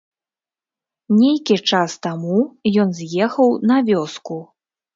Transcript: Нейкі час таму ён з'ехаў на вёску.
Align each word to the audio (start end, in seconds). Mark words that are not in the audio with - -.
Нейкі 1.19 1.57
час 1.69 1.91
таму 2.07 2.39
ён 2.85 2.89
з'ехаў 3.03 3.55
на 3.69 3.77
вёску. 3.95 4.43